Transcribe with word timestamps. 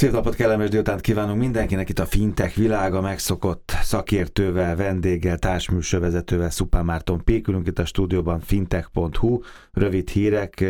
Szép 0.00 0.12
napot, 0.12 0.34
kellemes 0.34 0.68
délutánt 0.68 1.00
kívánunk 1.00 1.38
mindenkinek 1.38 1.88
itt 1.88 1.98
a 1.98 2.06
fintech 2.06 2.56
világa 2.56 3.00
megszokott 3.00 3.72
szakértővel, 3.82 4.76
vendéggel, 4.76 5.38
társműsorvezetővel, 5.38 6.50
Szupán 6.50 6.84
Márton 6.84 7.24
Pékülünk 7.24 7.66
itt 7.66 7.78
a 7.78 7.84
stúdióban 7.84 8.40
fintech.hu, 8.40 9.40
rövid 9.72 10.08
hírek, 10.08 10.64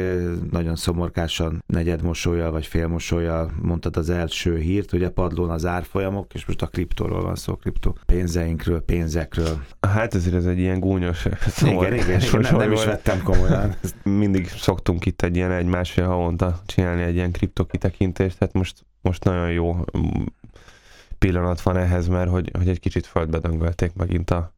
nagyon 0.51 0.77
szomorkásan 0.77 1.63
negyed 1.67 2.03
mosolyal 2.03 2.51
vagy 2.51 2.67
fél 2.67 2.87
mosolyal 2.87 3.51
mondtad 3.63 3.97
az 3.97 4.11
első 4.11 4.59
hírt, 4.59 4.93
ugye 4.93 5.09
padlón 5.09 5.51
az 5.51 5.67
árfolyamok, 5.67 6.35
és 6.35 6.47
most 6.47 6.63
a 6.63 6.67
kriptóról 6.67 7.23
van 7.23 7.35
szó, 7.35 7.57
kriptó 7.57 7.97
pénzeinkről, 8.07 8.81
pénzekről. 8.81 9.63
Hát 9.81 10.15
ezért 10.15 10.35
ez 10.35 10.47
egy 10.47 10.59
ilyen 10.59 10.81
gúnyos 10.81 11.27
szomor. 11.47 11.87
Igen, 11.93 11.99
igen, 11.99 12.41
nem, 12.41 12.57
nem 12.57 12.73
is 12.73 12.85
vettem 12.85 13.23
komolyan. 13.23 13.75
Mindig 14.03 14.49
szoktunk 14.49 15.07
itt 15.07 15.23
egy 15.23 15.37
ilyen 15.37 15.53
egy-másfél 15.53 16.07
havonta 16.07 16.61
csinálni 16.67 17.03
egy 17.03 17.15
ilyen 17.15 17.33
kriptokitekintést, 17.33 18.39
tehát 18.39 18.55
most 18.55 18.89
most 19.01 19.25
nagyon 19.25 19.51
jó 19.51 19.73
mm, 19.75 20.23
pillanat 21.19 21.61
van 21.61 21.77
ehhez, 21.77 22.09
mert 22.09 22.31
hogy, 22.31 22.51
hogy 22.59 22.69
egy 22.69 22.81
kicsit 22.81 23.07
földbe 23.07 23.39
döngölték 23.39 23.93
megint 23.95 24.31
a, 24.31 24.53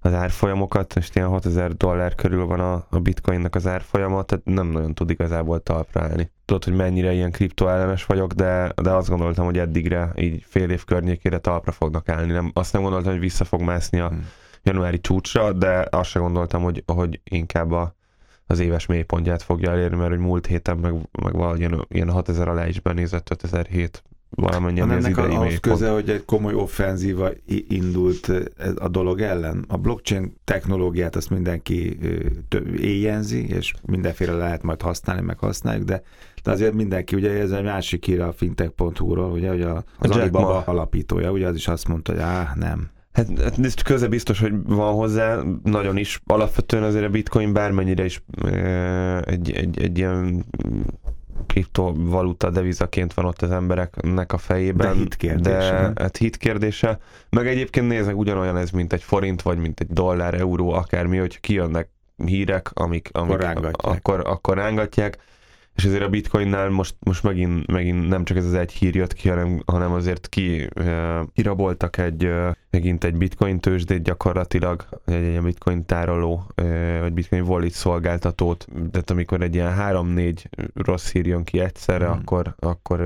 az 0.00 0.12
árfolyamokat, 0.12 0.96
és 0.96 1.10
ilyen 1.12 1.28
6000 1.28 1.76
dollár 1.76 2.14
körül 2.14 2.46
van 2.46 2.60
a, 2.60 2.86
a 2.90 2.98
bitcoinnak 2.98 3.54
az 3.54 3.66
árfolyama, 3.66 4.22
tehát 4.22 4.44
nem 4.44 4.66
nagyon 4.66 4.94
tud 4.94 5.10
igazából 5.10 5.62
talpra 5.62 6.02
állni. 6.02 6.30
Tudod, 6.44 6.64
hogy 6.64 6.74
mennyire 6.74 7.12
ilyen 7.12 7.30
kriptoellenes 7.30 8.04
vagyok, 8.04 8.32
de, 8.32 8.72
de 8.82 8.90
azt 8.90 9.08
gondoltam, 9.08 9.44
hogy 9.44 9.58
eddigre, 9.58 10.12
így 10.16 10.44
fél 10.48 10.70
év 10.70 10.84
környékére 10.84 11.38
talpra 11.38 11.72
fognak 11.72 12.08
állni. 12.08 12.32
Nem, 12.32 12.50
azt 12.54 12.72
nem 12.72 12.82
gondoltam, 12.82 13.12
hogy 13.12 13.20
vissza 13.20 13.44
fog 13.44 13.60
mászni 13.60 14.00
a 14.00 14.08
hmm. 14.08 14.28
januári 14.62 15.00
csúcsra, 15.00 15.52
de 15.52 15.86
azt 15.90 16.10
sem 16.10 16.22
gondoltam, 16.22 16.62
hogy, 16.62 16.82
hogy 16.86 17.20
inkább 17.24 17.72
a, 17.72 17.94
az 18.46 18.58
éves 18.58 18.86
mélypontját 18.86 19.42
fogja 19.42 19.70
elérni, 19.70 19.96
mert 19.96 20.10
hogy 20.10 20.18
múlt 20.18 20.46
héten 20.46 20.76
meg, 20.76 20.92
meg 21.22 21.32
valahogy 21.32 21.58
ilyen, 21.58 21.86
ilyen 21.88 22.10
6000 22.10 22.48
alá 22.48 22.66
is 22.66 22.80
benézett 22.80 23.30
5007 23.30 24.02
valamennyi 24.30 24.80
az 24.80 24.90
ennek 24.90 25.10
idei 25.10 25.34
ahhoz 25.34 25.60
köze, 25.60 25.90
hogy 25.90 26.10
egy 26.10 26.24
komoly 26.24 26.54
offenzíva 26.54 27.30
indult 27.68 28.32
a 28.76 28.88
dolog 28.88 29.20
ellen. 29.20 29.64
A 29.68 29.76
blockchain 29.76 30.36
technológiát 30.44 31.16
azt 31.16 31.30
mindenki 31.30 31.98
éjjenzi, 32.76 33.48
és 33.48 33.74
mindenféle 33.82 34.32
lehet 34.32 34.62
majd 34.62 34.82
használni, 34.82 35.22
meg 35.22 35.38
használjuk, 35.38 35.84
de, 35.84 36.02
de 36.42 36.50
azért 36.50 36.74
mindenki, 36.74 37.16
ugye 37.16 37.30
ez 37.30 37.50
egy 37.50 37.64
másik 37.64 38.04
hír 38.04 38.20
a 38.20 38.32
fintech.hu-ról, 38.32 39.30
ugye, 39.30 39.48
hogy 39.48 39.62
a, 39.62 39.84
az 39.98 40.10
a 40.10 40.20
Alibaba 40.20 40.62
alapítója, 40.66 41.30
ugye 41.30 41.46
az 41.46 41.54
is 41.54 41.68
azt 41.68 41.88
mondta, 41.88 42.12
hogy 42.12 42.20
áh, 42.20 42.54
nem, 42.54 42.90
Hát, 43.16 43.42
hát 43.42 43.58
ez 43.58 43.74
köze 43.74 44.08
biztos, 44.08 44.40
hogy 44.40 44.52
van 44.64 44.94
hozzá, 44.94 45.42
nagyon 45.62 45.96
is. 45.96 46.20
Alapvetően 46.26 46.82
azért 46.82 47.04
a 47.04 47.08
bitcoin 47.08 47.52
bármennyire 47.52 48.04
is 48.04 48.22
egy, 49.24 49.50
egy, 49.50 49.82
egy 49.82 49.98
ilyen 49.98 50.44
kriptovaluta 51.46 52.50
devizaként 52.50 53.14
van 53.14 53.24
ott 53.24 53.42
az 53.42 53.50
embereknek 53.50 54.32
a 54.32 54.38
fejében. 54.38 54.92
De 54.92 54.98
hit 54.98 55.16
kérdése. 55.16 55.92
De, 55.94 56.02
hát 56.02 56.16
hit 56.16 56.36
kérdése. 56.36 56.98
Meg 57.30 57.46
egyébként 57.46 57.88
nézek, 57.88 58.16
ugyanolyan 58.16 58.56
ez, 58.56 58.70
mint 58.70 58.92
egy 58.92 59.02
forint, 59.02 59.42
vagy 59.42 59.58
mint 59.58 59.80
egy 59.80 59.88
dollár, 59.88 60.34
euró, 60.34 60.72
akármi, 60.72 61.16
hogy 61.16 61.40
kijönnek 61.40 61.88
hírek, 62.24 62.70
amik, 62.72 63.08
amik 63.12 63.32
akkor, 63.32 63.40
rángatják. 63.40 63.96
akkor, 63.96 64.22
akkor 64.26 64.56
rángatják 64.56 65.18
és 65.76 65.84
azért 65.84 66.02
a 66.02 66.08
bitcoinnál 66.08 66.68
most, 66.68 66.94
most 66.98 67.22
megint, 67.22 67.66
megint 67.66 68.08
nem 68.08 68.24
csak 68.24 68.36
ez 68.36 68.44
az 68.44 68.54
egy 68.54 68.72
hír 68.72 68.94
jött 68.94 69.12
ki, 69.12 69.28
hanem, 69.28 69.62
hanem 69.66 69.92
azért 69.92 70.28
ki 70.28 70.68
kiraboltak 71.32 71.98
egy, 71.98 72.30
megint 72.70 73.04
egy 73.04 73.16
bitcoin 73.16 73.60
tőzsdét 73.60 74.02
gyakorlatilag, 74.02 74.86
egy, 75.04 75.14
egy 75.14 75.42
bitcoin 75.42 75.86
tároló, 75.86 76.46
vagy 77.00 77.12
bitcoin 77.12 77.42
wallet 77.42 77.70
szolgáltatót, 77.70 78.66
de 78.90 79.02
amikor 79.06 79.42
egy 79.42 79.54
ilyen 79.54 79.72
három-négy 79.72 80.48
rossz 80.74 81.10
hír 81.10 81.26
jön 81.26 81.44
ki 81.44 81.60
egyszerre, 81.60 82.06
mm. 82.06 82.10
akkor, 82.10 82.54
akkor, 82.58 83.00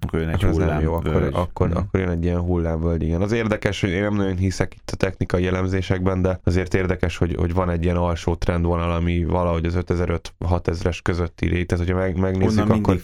akkor 0.00 0.20
jön 0.20 0.28
egy 0.28 0.44
akkor 0.44 0.64
nem 0.64 0.80
jó, 0.80 0.94
akkor, 0.94 1.30
akkor, 1.32 1.68
mm. 1.68 1.72
akkor 1.72 2.00
jön 2.00 2.08
egy 2.08 2.24
ilyen 2.24 2.40
hullámvölgy, 2.40 3.02
igen. 3.02 3.22
Az 3.22 3.32
érdekes, 3.32 3.80
hogy 3.80 3.90
én 3.90 4.02
nem 4.02 4.14
nagyon 4.14 4.36
hiszek 4.36 4.74
itt 4.74 4.90
a 4.92 4.96
technikai 4.96 5.42
jellemzésekben, 5.42 6.22
de 6.22 6.40
azért 6.44 6.74
érdekes, 6.74 7.16
hogy, 7.16 7.34
hogy 7.38 7.54
van 7.54 7.70
egy 7.70 7.84
ilyen 7.84 7.96
alsó 7.96 8.34
trendvonal, 8.34 8.92
ami 8.92 9.24
valahogy 9.24 9.64
az 9.64 9.78
5000-6000-es 9.86 10.98
közötti 11.02 11.46
rét, 11.46 11.66
tehát 11.66 11.84
hogyha 11.84 12.00
meg 12.00 12.18
megnézzük, 12.18 12.62
Onnan 12.62 12.78
akkor 12.78 12.94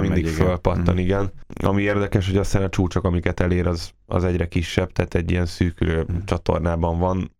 mindig, 0.00 0.10
mindig 0.10 0.26
fölpattan, 0.26 0.98
igen. 0.98 1.22
igen. 1.22 1.30
Ami 1.70 1.82
érdekes, 1.82 2.26
hogy 2.26 2.36
aztán 2.36 2.62
a 2.62 2.68
csúcsok, 2.68 3.04
amiket 3.04 3.40
elér, 3.40 3.66
az, 3.66 3.92
az 4.12 4.24
egyre 4.24 4.48
kisebb, 4.48 4.92
tehát 4.92 5.14
egy 5.14 5.30
ilyen 5.30 5.46
szűkülő 5.46 6.06
mm. 6.12 6.16
csatornában 6.24 6.98
van, 6.98 7.36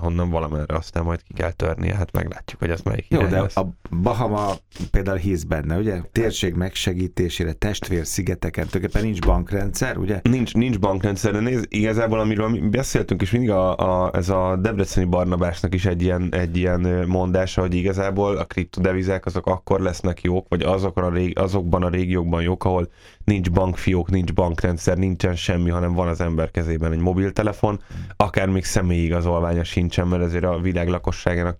honnan 0.00 0.30
valamerre 0.30 0.76
aztán 0.76 1.04
majd 1.04 1.22
ki 1.22 1.32
kell 1.32 1.50
törnie, 1.50 1.94
hát 1.94 2.12
meglátjuk, 2.12 2.60
hogy 2.60 2.70
az 2.70 2.80
melyik 2.80 3.06
Jó, 3.08 3.26
de 3.26 3.40
lesz. 3.40 3.56
a 3.56 3.68
Bahama 4.02 4.52
például 4.90 5.16
hisz 5.16 5.42
benne, 5.42 5.76
ugye? 5.76 6.00
Térség 6.12 6.54
megsegítésére, 6.54 7.52
testvér 7.52 8.06
szigeteken, 8.06 8.66
tulajdonképpen 8.66 9.08
nincs 9.08 9.26
bankrendszer, 9.26 9.96
ugye? 9.96 10.20
Nincs, 10.22 10.54
nincs 10.54 10.78
bankrendszer, 10.78 11.32
de 11.32 11.40
nézd, 11.40 11.66
igazából 11.68 12.20
amiről 12.20 12.48
mi 12.48 12.58
beszéltünk, 12.58 13.22
és 13.22 13.30
mindig 13.30 13.50
a, 13.50 13.76
a, 13.76 14.10
ez 14.14 14.28
a 14.28 14.56
Debreceni 14.56 15.06
Barnabásnak 15.06 15.74
is 15.74 15.84
egy 15.84 16.02
ilyen, 16.02 16.28
egy 16.34 16.56
ilyen 16.56 16.80
mondása, 17.06 17.60
hogy 17.60 17.74
igazából 17.74 18.36
a 18.36 18.44
kriptodevizák 18.44 19.26
azok 19.26 19.46
akkor 19.46 19.80
lesznek 19.80 20.22
jók, 20.22 20.46
vagy 20.48 20.62
azokon 20.62 21.04
a 21.04 21.10
rég, 21.10 21.38
azokban 21.38 21.82
a 21.82 21.88
régiókban 21.88 22.42
jók, 22.42 22.64
ahol 22.64 22.88
nincs 23.24 23.50
bankfiók, 23.50 24.10
nincs 24.10 24.32
bankrendszer, 24.32 24.96
nincsen 24.96 25.36
semmi, 25.36 25.70
hanem 25.70 25.92
van 25.92 26.08
az 26.08 26.20
ember 26.20 26.50
kezében 26.50 26.92
egy 26.92 26.98
mobiltelefon, 26.98 27.80
akár 28.16 28.48
még 28.48 28.64
személyi 28.64 29.04
igazolványa 29.04 29.64
sincsen, 29.82 30.08
mert 30.08 30.22
ezért 30.22 30.44
a 30.44 30.60
világ 30.60 30.88
lakosságának 30.88 31.58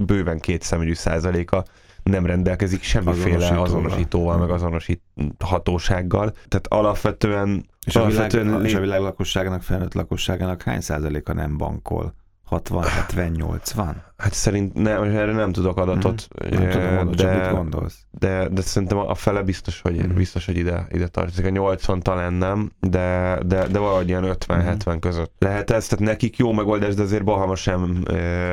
bőven 0.00 0.38
két 0.38 0.62
személyű 0.62 0.94
százaléka 0.94 1.64
nem 2.02 2.26
rendelkezik 2.26 2.82
semmiféle 2.82 3.36
azonosítóval, 3.36 3.64
azonosítóval 3.64 4.38
meg 4.38 4.50
azonosíthatósággal. 4.50 6.30
Tehát 6.30 6.66
alapvetően... 6.68 7.66
És 7.86 7.96
a, 7.96 8.00
alapvetően 8.00 8.46
világ, 8.46 8.64
és 8.64 8.74
a 8.74 8.80
világ 8.80 9.00
lakosságának, 9.00 9.62
felnőtt 9.62 9.94
lakosságának 9.94 10.62
hány 10.62 10.80
százaléka 10.80 11.32
nem 11.32 11.56
bankol? 11.56 12.14
60, 12.48 12.84
70, 12.84 13.30
80? 13.30 14.02
Hát 14.16 14.32
szerint 14.32 14.74
nem, 14.74 15.02
erre 15.02 15.32
nem 15.32 15.52
tudok 15.52 15.76
adatot. 15.78 16.28
Mm. 16.46 16.58
Nem 16.58 16.70
tudom, 16.70 17.10
de, 17.10 17.36
mit 17.36 17.50
gondolsz. 17.50 17.98
De, 18.10 18.48
de 18.48 18.60
szerintem 18.60 18.98
a 18.98 19.14
fele 19.14 19.42
biztos, 19.42 19.80
hogy, 19.80 20.06
mm. 20.06 20.14
biztos, 20.14 20.46
hogy 20.46 20.56
ide, 20.56 20.86
ide 20.90 21.06
tartozik. 21.06 21.46
A 21.46 21.48
80 21.48 22.00
talán 22.00 22.32
nem, 22.32 22.70
de, 22.80 23.38
de, 23.46 23.66
de 23.66 23.78
valahogy 23.78 24.08
ilyen 24.08 24.36
50-70 24.46 24.94
mm. 24.94 24.98
között 24.98 25.34
lehet 25.38 25.70
ez. 25.70 25.86
Tehát 25.86 26.04
nekik 26.04 26.36
jó 26.36 26.52
megoldás, 26.52 26.94
de 26.94 27.02
azért 27.02 27.24
Bahama 27.24 27.54
sem 27.54 28.02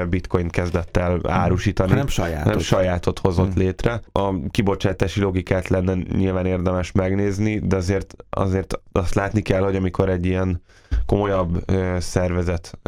bitcoin 0.09 0.49
kezdett 0.49 0.97
el 0.97 1.15
mhm. 1.15 1.29
árusítani. 1.29 1.89
Hanem 1.89 2.07
sajátot. 2.07 2.45
Nem 2.45 2.59
sajátot 2.59 3.19
hozott 3.19 3.55
mm. 3.55 3.59
létre. 3.59 4.01
A 4.11 4.49
kibocsátási 4.51 5.19
logikát 5.19 5.67
lenne 5.67 5.93
nyilván 5.93 6.45
érdemes 6.45 6.91
megnézni, 6.91 7.59
de 7.59 7.75
azért, 7.75 8.15
azért 8.29 8.79
azt 8.91 9.13
látni 9.13 9.41
kell, 9.41 9.61
hogy 9.61 9.75
amikor 9.75 10.09
egy 10.09 10.25
ilyen 10.25 10.61
komolyabb 11.05 11.71
szervezet, 11.97 12.79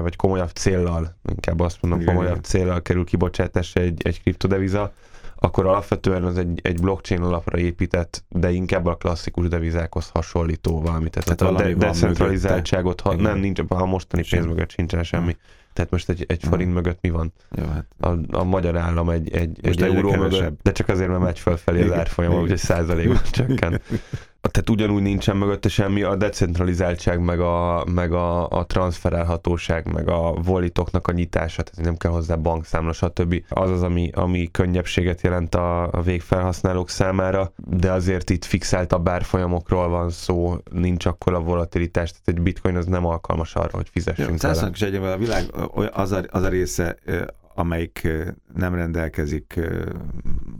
vagy 0.00 0.16
komolyabb 0.16 0.50
céllal, 0.50 1.14
inkább 1.28 1.60
azt 1.60 1.78
mondom, 1.80 2.00
Igen 2.00 2.14
komolyabb 2.14 2.42
célral 2.42 2.82
kerül 2.82 3.04
kibocsátásra 3.04 3.80
egy, 3.80 4.02
egy 4.04 4.22
kriptodeviza, 4.22 4.92
akkor 5.42 5.66
alapvetően 5.66 6.24
az 6.24 6.38
egy, 6.38 6.60
egy 6.62 6.80
blockchain 6.80 7.20
alapra 7.22 7.58
épített, 7.58 8.24
de 8.28 8.50
inkább 8.50 8.86
a 8.86 8.94
klasszikus 8.94 9.48
devizákhoz 9.48 10.08
hasonlító 10.08 10.80
valami. 10.80 11.10
Tehát, 11.10 11.36
tehát 11.36 11.54
a 11.54 11.62
de, 11.62 11.74
decentralizáltságot, 11.74 13.00
ha, 13.00 13.14
nem, 13.14 13.38
nincs, 13.38 13.60
a 13.68 13.84
mostani 13.84 14.24
pénz 14.30 14.46
mögött 14.46 14.70
sincsen 14.70 15.02
semmi. 15.02 15.36
Tehát 15.72 15.90
most 15.90 16.08
egy, 16.08 16.24
egy 16.28 16.42
forint 16.42 16.74
mögött 16.74 16.98
mi 17.00 17.10
van? 17.10 17.32
Jó, 17.50 17.64
hát. 17.64 17.86
a, 18.00 18.38
a 18.38 18.44
magyar 18.44 18.76
állam 18.76 19.08
egy, 19.10 19.34
egy, 19.34 19.58
egy 19.62 19.82
euró 19.82 20.12
mögött, 20.14 20.62
de 20.62 20.72
csak 20.72 20.88
azért, 20.88 21.08
mert 21.08 21.22
megy 21.22 21.38
fölfelé 21.38 21.82
az 21.82 21.92
árfolyam, 21.92 22.32
úgyhogy 22.32 22.58
százalékban 22.58 23.22
csökken 23.30 23.80
tehát 24.50 24.70
ugyanúgy 24.70 25.02
nincsen 25.02 25.36
mögötte 25.36 25.68
semmi, 25.68 26.02
a 26.02 26.16
decentralizáltság, 26.16 27.20
meg 27.20 27.40
a, 27.40 27.84
meg 27.84 28.12
a, 28.12 28.48
a 28.48 28.64
transferálhatóság, 28.66 29.92
meg 29.92 30.08
a 30.08 30.32
volitoknak 30.32 31.08
a 31.08 31.12
nyitása, 31.12 31.62
tehát 31.62 31.84
nem 31.84 31.96
kell 31.96 32.10
hozzá 32.10 32.34
bankszámla, 32.34 32.92
stb. 32.92 33.44
Az 33.48 33.70
az, 33.70 33.82
ami, 33.82 34.10
ami 34.14 34.48
könnyebbséget 34.50 35.20
jelent 35.20 35.54
a, 35.54 35.92
a 35.92 36.02
végfelhasználók 36.02 36.90
számára, 36.90 37.52
de 37.56 37.92
azért 37.92 38.30
itt 38.30 38.44
fixáltabb 38.44 39.08
árfolyamokról 39.08 39.88
van 39.88 40.10
szó, 40.10 40.56
nincs 40.70 41.06
akkor 41.06 41.34
a 41.34 41.40
volatilitás, 41.40 42.10
tehát 42.10 42.28
egy 42.28 42.40
bitcoin 42.40 42.76
az 42.76 42.86
nem 42.86 43.06
alkalmas 43.06 43.54
arra, 43.54 43.76
hogy 43.76 43.88
fizessünk 43.88 44.42
Jó, 44.42 44.48
vele. 44.48 45.12
a 45.12 45.16
világ 45.16 45.44
az 45.92 46.12
a, 46.12 46.22
az 46.28 46.42
a 46.42 46.48
része 46.48 46.96
amelyik 47.54 48.08
nem 48.54 48.74
rendelkezik 48.74 49.60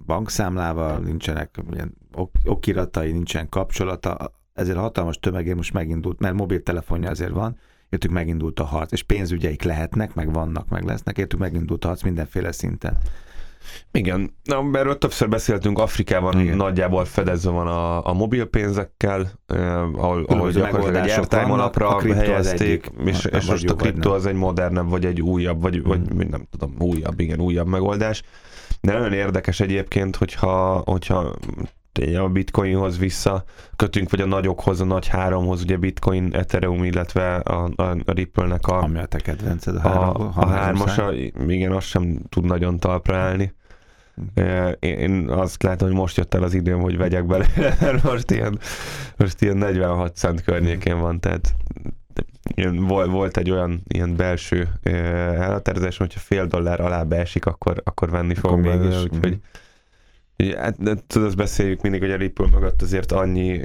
bankszámlával, 0.06 0.98
nincsenek 0.98 1.58
ilyen 1.72 2.00
okiratai, 2.44 3.12
nincsen 3.12 3.48
kapcsolata, 3.48 4.32
ezért 4.52 4.76
a 4.76 4.80
hatalmas 4.80 5.18
tömegé 5.18 5.52
most 5.52 5.72
megindult, 5.72 6.20
mert 6.20 6.34
mobiltelefonja 6.34 7.10
azért 7.10 7.32
van, 7.32 7.58
értük 7.88 8.10
megindult 8.10 8.60
a 8.60 8.64
harc, 8.64 8.92
és 8.92 9.02
pénzügyeik 9.02 9.62
lehetnek, 9.62 10.14
meg 10.14 10.32
vannak, 10.32 10.68
meg 10.68 10.84
lesznek, 10.84 11.18
értük 11.18 11.38
megindult 11.38 11.84
a 11.84 11.88
harc 11.88 12.02
mindenféle 12.02 12.52
szinten. 12.52 12.98
Igen, 13.92 14.34
Na, 14.44 14.68
erről 14.72 14.98
többször 14.98 15.28
beszéltünk, 15.28 15.78
Afrikában 15.78 16.40
Igen. 16.40 16.56
nagyjából 16.56 17.04
fedezve 17.04 17.50
van 17.50 17.66
a, 17.66 18.06
a 18.06 18.12
mobil 18.12 18.44
pénzekkel, 18.44 19.30
eh, 19.46 19.82
ahol, 19.82 20.24
ahol 20.24 20.50
gyakorlatilag 20.50 21.04
egy 21.04 21.10
airtime 21.10 21.42
alapra 21.42 22.00
helyezték, 22.14 22.90
egyik, 22.98 23.08
és, 23.08 23.24
és 23.24 23.46
most 23.46 23.68
a 23.68 23.74
kripto 23.74 24.14
az 24.14 24.26
egy 24.26 24.34
modernebb, 24.34 24.88
vagy 24.88 25.04
egy 25.04 25.20
újabb, 25.20 25.62
vagy, 25.62 25.74
hmm. 25.74 26.04
vagy 26.14 26.28
nem 26.28 26.46
tudom, 26.50 26.74
újabb, 26.78 27.20
igen, 27.20 27.40
újabb 27.40 27.66
megoldás. 27.66 28.22
De 28.80 28.92
nagyon 28.92 29.12
érdekes 29.12 29.60
egyébként, 29.60 30.16
hogyha, 30.16 30.82
hogyha 30.84 31.34
a 32.00 32.28
bitcoinhoz 32.28 32.98
vissza 32.98 33.44
kötünk, 33.76 34.10
vagy 34.10 34.20
a 34.20 34.26
nagyokhoz, 34.26 34.80
a 34.80 34.84
nagy 34.84 35.06
háromhoz, 35.06 35.62
ugye 35.62 35.76
bitcoin, 35.76 36.34
ethereum, 36.34 36.84
illetve 36.84 37.34
a, 37.34 37.70
a, 37.76 37.82
a 37.82 38.12
Ripple-nek 38.12 38.66
a... 38.66 38.82
Ami 38.82 38.98
a 38.98 39.06
te 39.06 39.18
kedvenced, 39.18 39.76
a, 39.76 39.80
háromból, 39.80 40.32
a, 40.34 40.40
a 40.40 40.46
hármasa, 40.46 41.12
igen, 41.46 41.72
azt 41.72 41.86
sem 41.86 42.18
tud 42.28 42.44
nagyon 42.44 42.78
talpra 42.78 43.16
állni. 43.16 43.54
Én 44.78 45.28
azt 45.28 45.62
látom, 45.62 45.88
hogy 45.88 45.96
most 45.96 46.16
jött 46.16 46.34
el 46.34 46.42
az 46.42 46.54
időm, 46.54 46.80
hogy 46.80 46.96
vegyek 46.96 47.26
bele, 47.26 47.46
most 48.02 48.30
ilyen, 48.30 48.58
most 49.16 49.42
ilyen 49.42 49.56
46 49.56 50.16
cent 50.16 50.42
környékén 50.42 51.00
van, 51.00 51.20
tehát 51.20 51.54
volt 53.06 53.36
egy 53.36 53.50
olyan 53.50 53.82
ilyen 53.88 54.16
belső 54.16 54.68
elhatározás, 54.82 55.96
hogyha 55.96 56.20
fél 56.20 56.46
dollár 56.46 56.80
alá 56.80 57.02
beesik, 57.02 57.46
akkor, 57.46 57.80
akkor 57.84 58.10
venni 58.10 58.34
fogom 58.34 58.60
mégis. 58.60 59.02
Úgyhogy, 59.02 59.38
Hát, 60.50 60.76
tudod, 61.06 61.36
beszéljük 61.36 61.82
mindig, 61.82 62.00
hogy 62.00 62.10
a 62.10 62.16
Ripple 62.16 62.46
mögött 62.52 62.82
azért 62.82 63.12
annyi 63.12 63.60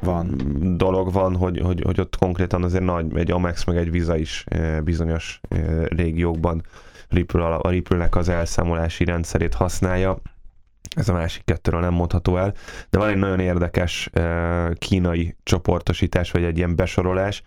van. 0.00 0.36
dolog 0.76 1.12
van, 1.12 1.36
hogy, 1.36 1.60
hogy, 1.60 1.82
hogy 1.84 2.00
ott 2.00 2.16
konkrétan 2.16 2.62
azért 2.62 2.84
nagy, 2.84 3.16
egy 3.16 3.30
Amex 3.30 3.64
meg 3.64 3.76
egy 3.76 3.90
Visa 3.90 4.16
is 4.16 4.44
bizonyos 4.84 5.40
régiókban 5.84 6.62
Ripple, 7.08 7.44
a 7.44 7.70
Ripple-nek 7.70 8.16
az 8.16 8.28
elszámolási 8.28 9.04
rendszerét 9.04 9.54
használja. 9.54 10.18
Ez 10.96 11.08
a 11.08 11.12
másik 11.12 11.44
kettőről 11.44 11.80
nem 11.80 11.92
mondható 11.92 12.36
el. 12.36 12.54
De 12.90 12.98
van 12.98 13.08
egy 13.08 13.16
nagyon 13.16 13.40
érdekes 13.40 14.10
kínai 14.78 15.36
csoportosítás, 15.42 16.30
vagy 16.30 16.44
egy 16.44 16.56
ilyen 16.56 16.76
besorolás, 16.76 17.42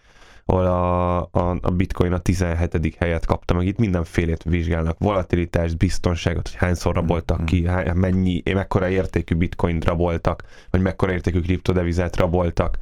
ahol 0.45 0.65
a, 0.65 1.17
a, 1.21 1.57
a 1.61 1.69
bitcoin 1.71 2.13
a 2.13 2.17
17. 2.17 2.95
helyet 2.99 3.25
kapta, 3.25 3.53
meg 3.53 3.67
itt 3.67 3.77
mindenfélét 3.77 4.43
vizsgálnak, 4.43 4.97
volatilitást, 4.99 5.77
biztonságot, 5.77 6.47
hogy 6.47 6.57
hányszor 6.57 6.95
raboltak 6.95 7.37
mm-hmm. 7.37 7.45
ki, 7.45 7.89
mennyi, 7.93 8.43
mekkora 8.53 8.89
értékű 8.89 9.35
bitcoint 9.35 9.85
raboltak, 9.85 10.43
vagy 10.69 10.81
mekkora 10.81 11.11
értékű 11.11 11.39
kriptodevizát 11.39 12.15
raboltak 12.15 12.77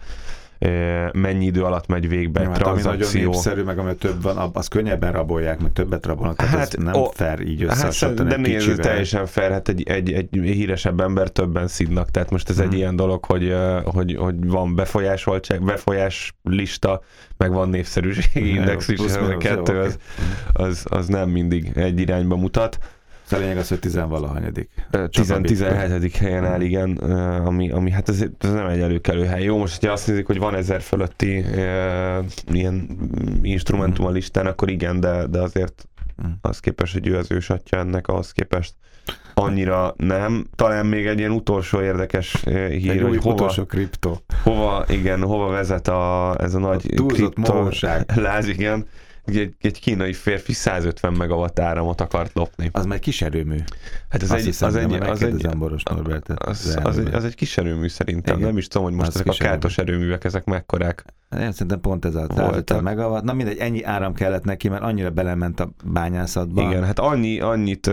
mennyi 1.13 1.45
idő 1.45 1.63
alatt 1.63 1.88
megy 1.88 2.10
végbe 2.10 2.42
egy 2.42 2.51
tranzakció. 2.51 2.92
Ami 2.92 2.98
nagyon 3.04 3.30
népszerű, 3.30 3.62
meg 3.62 3.77
ami 3.77 3.95
több 3.95 4.21
van, 4.21 4.50
az 4.54 4.68
könnyebben 4.68 5.12
rabolják, 5.12 5.62
meg 5.62 5.74
többet 5.74 6.06
rabolnak, 6.06 6.36
tehát 6.36 6.57
hát, 6.57 6.74
ez 6.74 6.83
nem 6.83 6.94
o, 6.94 7.06
fair 7.06 7.39
így 7.39 7.63
összehasonlítani 7.63 8.30
hát, 8.30 8.42
De 8.42 8.48
nézd, 8.48 8.81
teljesen 8.81 9.25
fair, 9.25 9.51
hát 9.51 9.69
egy, 9.69 9.83
egy, 9.83 10.12
egy 10.12 10.27
híresebb 10.31 11.00
ember 11.00 11.30
többen 11.30 11.68
szidnak, 11.68 12.12
tehát 12.12 12.31
most 12.31 12.50
ez 12.50 12.56
hmm. 12.56 12.65
egy 12.65 12.74
ilyen 12.74 12.95
dolog, 12.95 13.25
hogy, 13.25 13.56
hogy, 13.83 14.15
hogy 14.15 14.48
van 14.48 14.75
befolyásoltság, 14.75 15.63
befolyás 15.63 16.33
lista, 16.44 17.01
meg 17.38 17.51
van 17.51 17.69
népszerűségi 17.69 18.50
index 18.56 18.88
is, 18.88 19.00
a 19.00 19.38
kettő 19.38 19.80
az, 19.80 19.98
az, 20.54 20.86
az 20.89 21.07
nem 21.07 21.30
mindig 21.30 21.71
egy 21.75 22.00
irányba 22.00 22.36
mutat. 22.36 22.77
A 23.31 23.36
lényeg 23.36 23.58
az, 23.58 23.68
hogy 23.68 23.80
tizenvalahanyadik. 23.80 24.70
17. 25.10 26.18
helyen 26.18 26.46
áll, 26.46 26.62
igen, 26.62 26.92
ami, 27.46 27.72
ami 27.72 27.92
hát 27.92 28.10
ez, 28.10 28.25
ez 28.40 28.54
nem 28.54 28.68
egy 28.68 28.80
előkelő 28.80 29.25
hely. 29.25 29.44
Jó, 29.44 29.58
most, 29.58 29.80
hogyha 29.80 29.94
azt 29.94 30.08
nézik, 30.08 30.25
hogy 30.25 30.38
van 30.38 30.56
ezer 30.56 30.81
fölötti 30.81 31.38
uh, 31.38 32.25
ilyen 32.52 32.88
instrumentum 33.42 34.06
a 34.06 34.10
listán, 34.10 34.46
akkor 34.46 34.70
igen, 34.70 35.00
de, 35.00 35.28
de 35.28 35.40
azért 35.40 35.88
mhm. 36.16 36.28
az 36.42 36.60
képest, 36.60 36.94
hogy 36.94 37.08
ő 37.08 37.18
az 37.18 37.31
ősatja 37.31 37.78
ennek, 37.78 38.08
ahhoz 38.08 38.31
képest 38.31 38.74
annyira 39.34 39.94
nem. 39.98 40.48
Talán 40.56 40.86
még 40.86 41.06
egy 41.06 41.19
ilyen 41.19 41.31
utolsó 41.31 41.81
érdekes 41.81 42.44
hír, 42.44 42.90
egy 42.90 43.02
hogy 43.02 43.18
hova, 43.18 43.34
utolsó 43.34 43.66
kripto. 43.66 44.18
Hova, 44.44 44.86
igen, 44.88 45.22
hova 45.22 45.48
vezet 45.48 45.88
a, 45.88 46.36
ez 46.40 46.54
a 46.54 46.60
nagy 46.60 46.94
a 46.98 47.06
kripto 47.06 47.69
láz, 48.16 48.48
igen 48.48 48.86
egy, 49.25 49.56
egy 49.62 49.80
kínai 49.80 50.14
férfi 50.14 50.54
150 50.54 51.14
megawatt 51.14 51.60
áramot 51.60 52.02
akart 52.02 52.34
lopni. 52.34 52.70
Az 52.72 52.86
már 52.86 53.00
kis 53.00 53.22
erőmű. 53.22 53.58
Hát 54.10 54.22
az 54.22 54.31
egy, 54.31 54.44
hiszem, 54.44 54.68
az 54.68 54.75
egy, 54.75 54.94
az 54.94 55.24
egy, 55.24 55.50
Boros 55.58 55.84
Norbertet, 55.84 56.44
az, 56.44 56.80
az, 56.84 57.00
egy, 57.00 57.14
az 57.14 57.24
egy 57.24 57.36
kis 57.36 57.58
erőmű 57.58 57.88
szerintem. 57.88 58.38
Igen. 58.38 58.48
Nem 58.48 58.58
is 58.58 58.68
tudom, 58.68 58.88
hogy 58.88 58.96
most 58.96 59.08
az 59.08 59.16
ezek 59.16 59.28
a 59.28 59.36
kátos 59.38 59.78
erőmű. 59.78 59.98
erőművek, 59.98 60.24
ezek 60.24 60.44
mekkorák. 60.44 61.06
Én 61.40 61.52
szerintem 61.52 61.81
pont 61.81 62.06
ez 62.06 62.16
a 62.16 62.28
150 62.36 62.84
megawatt. 62.84 63.24
Na 63.24 63.34
mindegy, 63.34 63.58
ennyi 63.58 63.84
áram 63.84 64.14
kellett 64.14 64.44
neki, 64.44 64.70
mert 64.70 64.84
annyira 64.84 65.10
belement 65.10 65.60
a 65.60 65.69
bányászatba. 65.86 66.62
Igen, 66.62 66.84
hát 66.84 67.00
annyi, 67.00 67.40
annyit, 67.40 67.92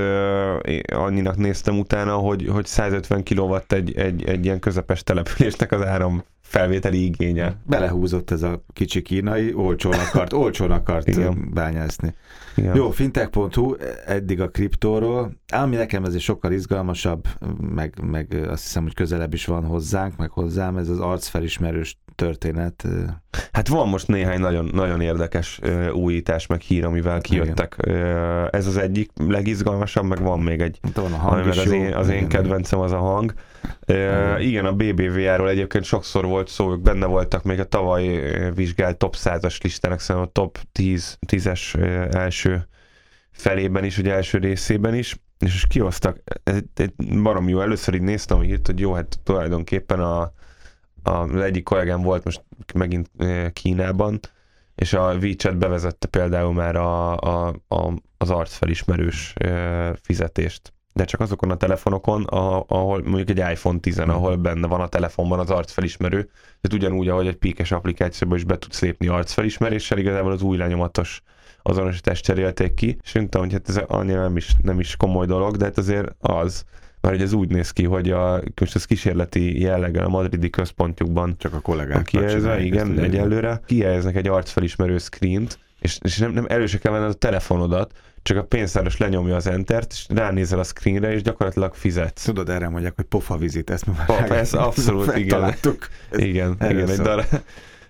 annyinak 0.93 1.37
néztem 1.37 1.79
utána, 1.79 2.15
hogy, 2.15 2.47
hogy 2.49 2.67
150 2.67 3.25
kW 3.25 3.57
egy, 3.69 3.97
egy, 3.97 4.25
egy 4.25 4.45
ilyen 4.45 4.59
közepes 4.59 5.03
településnek 5.03 5.73
az 5.73 5.83
áram 5.83 6.25
felvételi 6.51 7.05
igénye. 7.05 7.57
Belehúzott 7.67 8.31
ez 8.31 8.43
a 8.43 8.65
kicsi 8.73 9.03
kínai, 9.03 9.55
olcsón 9.55 9.93
akart, 9.93 10.33
olcsón 10.33 10.71
akart 10.71 11.09
Igen. 11.09 11.51
bányászni. 11.55 12.15
Igen. 12.57 12.77
Jó, 12.77 12.91
fintech.hu, 12.91 13.75
eddig 14.07 14.41
a 14.41 14.49
kriptóról. 14.49 15.33
Ami 15.53 15.77
nekem 15.77 16.05
ez 16.05 16.15
is 16.15 16.25
sokkal 16.25 16.53
izgalmasabb, 16.53 17.29
meg, 17.75 17.95
meg 18.03 18.47
azt 18.49 18.63
hiszem, 18.63 18.83
hogy 18.83 18.95
közelebb 18.95 19.35
is 19.35 19.45
van 19.45 19.65
hozzánk, 19.65 20.17
meg 20.17 20.31
hozzám, 20.31 20.77
ez 20.77 20.89
az 20.89 20.99
arcfelismerős 20.99 21.99
történet. 22.15 22.87
Hát 23.53 23.69
van 23.69 23.89
most 23.89 24.09
néhány 24.09 24.41
nagyon, 24.41 24.71
nagyon 24.73 25.01
érdekes 25.01 25.61
újítás, 25.93 26.47
meg 26.47 26.61
hír, 26.61 26.85
amivel 26.85 27.21
kijöttek. 27.21 27.77
Igen. 27.83 28.49
Ez 28.51 28.67
az 28.67 28.77
egyik 28.77 29.11
legizgalmasabb, 29.17 30.05
meg 30.05 30.23
van 30.23 30.41
még 30.41 30.61
egy, 30.61 30.81
van 30.95 31.13
a 31.13 31.17
hang 31.17 31.41
ami 31.41 31.51
az, 31.51 31.71
én, 31.71 31.95
az 31.95 32.09
én 32.09 32.29
kedvencem 32.29 32.79
az 32.79 32.93
a 32.93 32.99
hang. 32.99 33.35
Igen. 33.85 34.41
igen, 34.41 34.65
a 34.65 34.73
BBVA-ról 34.73 35.49
egyébként 35.49 35.85
sokszor 35.85 36.25
volt 36.25 36.49
szó, 36.49 36.73
ők 36.73 36.81
benne 36.81 37.07
voltak 37.07 37.43
még 37.43 37.61
a 37.61 37.65
tavaly 37.65 38.07
vizsgált 38.55 38.97
top 38.97 39.17
100-as 39.19 39.63
listának, 39.63 40.01
szerintem 40.01 40.31
a 40.31 40.33
top 40.33 40.59
10, 40.73 41.19
10-es 41.27 41.75
első 42.15 42.69
felében 43.31 43.85
is, 43.85 43.99
ugye 43.99 44.13
első 44.13 44.39
részében 44.39 44.95
is, 44.95 45.17
és 45.39 45.65
kihoztak, 45.69 46.19
egy, 46.45 46.65
egy 46.75 46.93
barom 47.23 47.49
jó, 47.49 47.61
először 47.61 47.95
így 47.95 48.03
néztem, 48.03 48.37
hogy 48.37 48.49
írt, 48.49 48.67
hogy 48.67 48.81
jó, 48.81 48.93
hát 48.93 49.19
tulajdonképpen 49.23 50.01
a, 50.01 50.33
az 51.03 51.35
egyik 51.35 51.63
kollégám 51.63 52.03
volt 52.03 52.25
most 52.25 52.45
megint 52.75 53.11
Kínában, 53.53 54.21
és 54.75 54.93
a 54.93 55.15
WeChat 55.15 55.59
bevezette 55.59 56.07
például 56.07 56.53
már 56.53 56.77
a, 56.77 57.17
a, 57.17 57.55
a, 57.69 57.93
az 58.17 58.31
arcfelismerős 58.31 59.35
fizetést. 60.03 60.73
De 60.93 61.05
csak 61.05 61.21
azokon 61.21 61.51
a 61.51 61.57
telefonokon, 61.57 62.25
a, 62.25 62.65
ahol 62.67 63.03
mondjuk 63.03 63.39
egy 63.39 63.53
iPhone 63.53 63.79
10, 63.79 64.01
mm. 64.01 64.09
ahol 64.09 64.37
benne 64.37 64.67
van 64.67 64.81
a 64.81 64.89
telefonban 64.89 65.39
az 65.39 65.51
arcfelismerő, 65.51 66.23
tehát 66.61 66.73
ugyanúgy, 66.73 67.09
ahogy 67.09 67.27
egy 67.27 67.37
píkes 67.37 67.73
applikációban 67.73 68.37
is 68.37 68.45
be 68.45 68.59
tudsz 68.59 68.81
lépni 68.81 69.07
arcfelismeréssel, 69.07 69.99
igazából 69.99 70.33
az 70.33 70.43
új 70.43 70.57
lenyomatos 70.57 71.23
azonosítást 71.63 72.25
cserélték 72.25 72.75
ki, 72.75 72.99
és 73.03 73.15
mondtam, 73.15 73.41
hogy 73.41 73.53
hát 73.53 73.69
ez 73.69 73.77
annyira 73.87 74.23
nem 74.23 74.37
is, 74.37 74.53
nem 74.63 74.81
is 74.81 74.97
komoly 74.97 75.27
dolog, 75.27 75.57
de 75.57 75.65
hát 75.65 75.79
azért 75.79 76.15
az 76.19 76.65
mert 77.01 77.15
hogy 77.15 77.25
ez 77.25 77.33
úgy 77.33 77.51
néz 77.51 77.71
ki, 77.71 77.85
hogy 77.85 78.11
a, 78.11 78.41
most 78.61 78.75
ez 78.75 78.85
kísérleti 78.85 79.61
jelleggel 79.61 80.05
a 80.05 80.09
madridi 80.09 80.51
központjukban 80.51 81.35
csak 81.39 81.55
a 81.55 81.61
kollégák 81.61 82.05
kijelzve, 82.05 82.61
igen, 82.61 82.99
egyelőre 82.99 83.61
kijelznek 83.67 84.17
egy 84.17 84.29
arcfelismerő 84.29 84.99
screent, 84.99 85.59
és, 85.81 85.99
és 86.03 86.19
nem, 86.19 86.33
nem 86.33 86.47
előse 86.49 86.79
kell 86.79 86.93
venned 86.93 87.09
a 87.09 87.13
telefonodat, 87.13 87.93
csak 88.23 88.37
a 88.37 88.43
pénztáros 88.43 88.97
lenyomja 88.97 89.37
az 89.37 89.47
entert, 89.47 89.93
és 89.93 90.07
ránézel 90.09 90.59
a 90.59 90.63
screenre, 90.63 91.13
és 91.13 91.23
gyakorlatilag 91.23 91.75
fizetsz. 91.75 92.25
Tudod, 92.25 92.49
erre 92.49 92.69
mondják, 92.69 92.93
hogy 92.97 93.05
pofa 93.05 93.37
vizit, 93.37 93.71
ezt 93.71 93.87
már 93.87 94.07
Pop, 94.07 94.31
ez 94.31 94.53
abszolút, 94.53 95.17
igen. 95.17 95.45
Ez 95.45 95.59
igen, 96.11 96.57
igen, 96.61 96.89
egy 96.89 96.99
darab, 96.99 97.25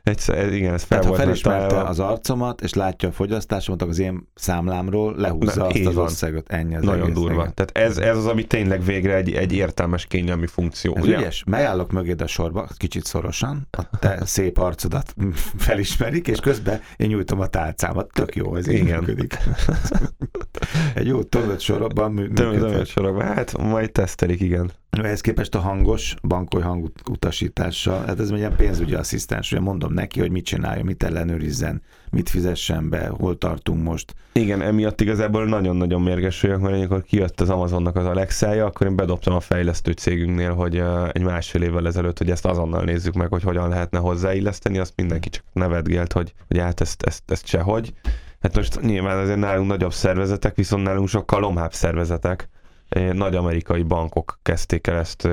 Egyszer, 0.03 0.53
igen, 0.53 0.75
ez 0.75 0.83
fel 0.83 0.89
Tehát, 0.89 1.05
volt 1.05 1.19
ha 1.19 1.25
felismerte 1.25 1.81
az 1.81 1.99
arcomat, 1.99 2.61
és 2.61 2.75
látja 2.75 3.09
a 3.09 3.13
fogyasztásomat, 3.13 3.83
az 3.83 3.99
én 3.99 4.29
számlámról 4.35 5.15
lehúzza 5.17 5.61
Na, 5.61 5.67
azt 5.67 5.87
az 5.87 5.97
országot. 5.97 6.53
Ennyi 6.53 6.77
az 6.77 6.85
Nagyon 6.85 7.03
egész, 7.03 7.15
durva. 7.15 7.41
Igen. 7.41 7.55
Tehát 7.55 7.91
ez, 7.91 7.99
ez 7.99 8.17
az, 8.17 8.27
ami 8.27 8.45
tényleg 8.45 8.85
végre 8.85 9.15
egy, 9.15 9.33
egy 9.33 9.53
értelmes 9.53 10.07
kényelmi 10.07 10.47
funkció. 10.47 10.97
Ez 10.97 11.03
ugye? 11.03 11.19
ügyes, 11.19 11.45
megállok 11.47 11.93
mögéd 11.93 12.21
a 12.21 12.27
sorba, 12.27 12.69
kicsit 12.77 13.05
szorosan, 13.05 13.69
a 13.71 13.99
te 13.99 14.19
szép 14.25 14.59
arcodat 14.59 15.15
felismerik, 15.57 16.29
és 16.29 16.41
közben 16.41 16.81
én 16.97 17.09
nyújtom 17.09 17.41
a 17.41 17.47
tálcámat. 17.47 18.11
Tök 18.13 18.35
jó, 18.35 18.57
ez 18.57 18.69
így 18.69 18.85
működik. 18.85 19.39
egy 20.95 21.07
jó 21.07 21.23
tömött 21.23 21.61
sorokban 21.61 22.13
működik. 22.13 22.61
Tömött 22.61 22.87
sorokban, 22.87 23.27
hát 23.27 23.59
majd 23.59 23.93
tesztelik, 23.93 24.41
igen. 24.41 24.71
Ehhez 24.91 25.21
képest 25.21 25.55
a 25.55 25.59
hangos 25.59 26.15
bankoly 26.23 26.63
hangutasítással, 26.63 28.05
hát 28.05 28.21
ez 28.21 28.31
egy 28.31 28.39
ilyen 28.39 28.57
pénzügyi 28.57 28.95
asszisztens, 28.95 29.53
ugye 29.53 29.61
mondom 29.61 29.93
neki, 29.93 30.21
hogy 30.21 30.31
mit 30.31 30.45
csinálja, 30.45 30.85
mit 30.85 31.03
ellenőrizzen, 31.03 31.83
mit 32.11 32.29
fizessen 32.29 32.89
be, 32.89 33.09
hol 33.09 33.39
tartunk 33.39 33.83
most. 33.83 34.15
Igen, 34.33 34.63
emiatt 34.63 35.01
igazából 35.01 35.45
nagyon-nagyon 35.45 36.03
mérges 36.03 36.41
vagyok, 36.41 36.61
mert 36.61 36.75
amikor 36.75 37.03
kijött 37.03 37.41
az 37.41 37.51
Amazonnak 37.51 37.97
az 37.97 38.07
Alexája, 38.07 38.67
akkor 38.67 38.87
én 38.87 38.97
bedobtam 38.97 39.35
a 39.35 39.41
fejlesztő 39.41 39.93
cégünknél, 39.93 40.55
hogy 40.55 40.83
egy 41.13 41.23
másfél 41.23 41.63
évvel 41.63 41.87
ezelőtt, 41.87 42.19
hogy 42.19 42.31
ezt 42.31 42.47
azonnal 42.47 42.85
nézzük 42.85 43.15
meg, 43.15 43.29
hogy 43.29 43.43
hogyan 43.43 43.69
lehetne 43.69 43.99
hozzáilleszteni, 43.99 44.79
azt 44.79 44.93
mindenki 44.97 45.29
csak 45.29 45.45
nevetgélt, 45.53 46.13
hogy, 46.13 46.35
hogy 46.49 46.59
hát 46.59 46.81
ezt, 46.81 47.03
ezt, 47.03 47.23
ezt 47.31 47.47
sehogy. 47.47 47.93
Hát 48.41 48.57
most 48.57 48.81
nyilván 48.81 49.19
azért 49.19 49.39
nálunk 49.39 49.69
nagyobb 49.69 49.93
szervezetek, 49.93 50.57
viszont 50.57 50.83
nálunk 50.83 51.09
sokkal 51.09 51.41
lomhább 51.41 51.73
szervezetek 51.73 52.49
nagy 53.13 53.37
amerikai 53.37 53.83
bankok 53.83 54.39
kezdték 54.43 54.87
el 54.87 54.97
ezt, 54.97 55.29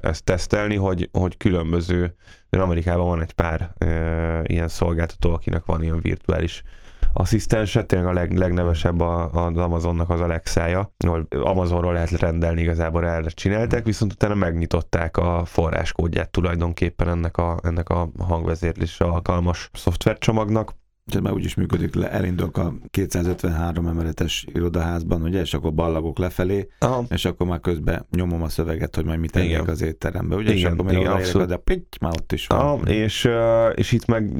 ezt 0.00 0.24
tesztelni, 0.24 0.76
hogy, 0.76 1.08
hogy 1.12 1.36
különböző, 1.36 2.14
de 2.50 2.60
Amerikában 2.60 3.06
van 3.06 3.22
egy 3.22 3.32
pár 3.32 3.72
ilyen 4.42 4.68
szolgáltató, 4.68 5.32
akinek 5.32 5.64
van 5.64 5.82
ilyen 5.82 6.00
virtuális 6.00 6.62
asszisztense, 7.12 7.84
tényleg 7.84 8.08
a 8.08 8.12
leg, 8.12 8.32
legnevesebb 8.32 9.00
a, 9.00 9.30
az 9.30 9.56
Amazonnak 9.56 10.10
az 10.10 10.20
Alexája, 10.20 10.94
ahol 10.98 11.26
Amazonról 11.30 11.92
lehet 11.92 12.10
rendelni, 12.10 12.60
igazából 12.60 13.06
erre 13.06 13.28
csinálták, 13.28 13.84
viszont 13.84 14.12
utána 14.12 14.34
megnyitották 14.34 15.16
a 15.16 15.44
forráskódját 15.44 16.30
tulajdonképpen 16.30 17.08
ennek 17.08 17.36
a, 17.36 17.58
ennek 17.62 17.88
a 17.88 18.10
hangvezérlésre 18.18 19.04
alkalmas 19.04 19.70
szoftvercsomagnak, 19.72 20.74
és 21.14 21.20
már 21.20 21.32
úgy 21.32 21.44
is 21.44 21.54
működik, 21.54 21.94
le, 21.94 22.10
elindulok 22.10 22.58
a 22.58 22.74
253 22.90 23.86
emeletes 23.86 24.46
irodaházban, 24.54 25.22
ugye, 25.22 25.40
és 25.40 25.54
akkor 25.54 25.74
ballagok 25.74 26.18
lefelé, 26.18 26.68
Aha. 26.78 27.04
és 27.08 27.24
akkor 27.24 27.46
már 27.46 27.60
közben 27.60 28.06
nyomom 28.10 28.42
a 28.42 28.48
szöveget, 28.48 28.94
hogy 28.94 29.04
majd 29.04 29.18
mit 29.18 29.32
tegyek 29.32 29.68
az 29.68 29.82
étterembe, 29.82 30.34
ugye, 30.34 30.52
igen, 30.52 30.56
és 30.56 30.64
akkor 30.64 30.84
még 30.84 30.98
odaérek, 30.98 31.46
de 31.46 31.56
pitty, 31.56 31.96
már 32.00 32.12
ott 32.20 32.32
is 32.32 32.46
van. 32.46 32.58
Aha, 32.58 32.76
és, 32.76 33.28
és 33.74 33.92
itt 33.92 34.06
meg 34.06 34.32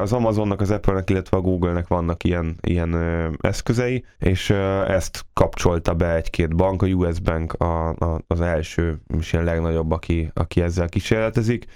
az 0.00 0.12
Amazonnak, 0.12 0.60
az 0.60 0.70
Apple-nek, 0.70 1.10
illetve 1.10 1.36
a 1.36 1.40
Google-nek 1.40 1.88
vannak 1.88 2.24
ilyen, 2.24 2.56
ilyen 2.60 2.96
eszközei, 3.40 4.04
és 4.18 4.50
ezt 4.88 5.24
kapcsolta 5.32 5.94
be 5.94 6.14
egy-két 6.14 6.56
bank, 6.56 6.82
a 6.82 6.86
US 6.86 7.20
Bank 7.20 7.52
a, 7.52 7.88
a, 7.88 8.20
az 8.26 8.40
első, 8.40 9.00
és 9.18 9.32
ilyen 9.32 9.44
legnagyobb, 9.44 9.90
aki, 9.90 10.30
aki 10.34 10.60
ezzel 10.60 10.88
kísérletezik, 10.88 11.66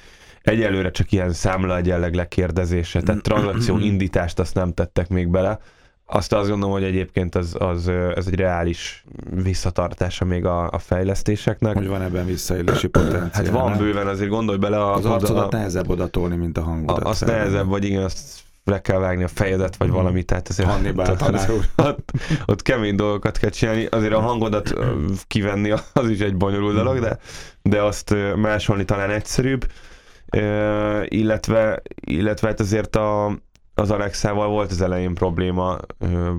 Egyelőre 0.49 0.91
csak 0.91 1.13
ilyen 1.13 1.33
számla 1.33 1.81
jelleg 1.85 2.15
lekérdezése, 2.15 3.01
tehát 3.01 3.23
tranzakció 3.23 3.79
indítást 3.79 4.39
azt 4.39 4.55
nem 4.55 4.73
tettek 4.73 5.09
még 5.09 5.29
bele. 5.29 5.59
Azt 6.07 6.33
azt 6.33 6.49
gondolom, 6.49 6.75
hogy 6.75 6.85
egyébként 6.85 7.35
az, 7.35 7.57
az, 7.59 7.89
ez 7.89 8.27
egy 8.27 8.35
reális 8.35 9.05
visszatartása 9.43 10.25
még 10.25 10.45
a, 10.45 10.71
a 10.71 10.79
fejlesztéseknek. 10.79 11.75
Hogy 11.75 11.87
van 11.87 12.03
ebben 12.03 12.27
visszaélési 12.27 12.87
potenciál. 12.99 13.31
Hát 13.33 13.49
van 13.49 13.71
nem? 13.71 13.79
bőven, 13.79 14.07
azért 14.07 14.31
gondolj 14.31 14.59
bele. 14.59 14.77
A, 14.77 14.95
az 14.95 15.05
arcodat 15.05 15.53
a, 15.53 15.57
nehezebb 15.57 15.91
odatolni, 15.91 16.37
mint 16.37 16.59
a 16.59 16.63
hangodat. 16.63 17.05
Azt 17.05 17.25
nehezebb, 17.27 17.67
vagy 17.67 17.85
igen, 17.85 18.03
azt 18.03 18.41
le 18.65 18.81
kell 18.81 18.99
vágni 18.99 19.23
a 19.23 19.29
fejedet, 19.29 19.77
vagy 19.77 19.89
valami, 19.89 19.97
valamit, 20.03 20.27
tehát 20.27 20.49
azért 20.49 20.69
Hannibal 20.69 21.11
ott, 21.11 21.23
ott, 21.23 21.61
ott, 21.77 22.13
ott 22.47 22.63
kemény 22.63 22.95
dolgokat 22.95 23.39
kell 23.39 23.51
csinálni, 23.51 23.85
azért 23.85 24.13
a 24.13 24.21
hangodat 24.21 24.75
kivenni 25.27 25.71
az 25.93 26.09
is 26.09 26.19
egy 26.19 26.37
bonyolult 26.37 26.75
dolog, 26.75 26.99
de, 26.99 27.19
de 27.63 27.83
azt 27.83 28.15
másolni 28.37 28.85
talán 28.85 29.11
egyszerűbb 29.11 29.67
illetve, 31.05 31.83
illetve 32.01 32.49
hát 32.49 32.61
azért 32.61 32.97
a, 32.97 33.39
az 33.75 33.91
Alexával 33.91 34.49
volt 34.49 34.71
az 34.71 34.81
elején 34.81 35.15
probléma, 35.15 35.79